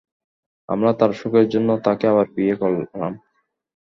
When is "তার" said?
0.99-1.11